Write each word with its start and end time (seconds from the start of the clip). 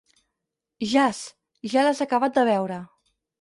Jas... 0.93 1.19
ja 1.75 1.85
l'has 1.89 2.03
acabat 2.07 2.41
de 2.41 2.47
veure. 2.51 2.81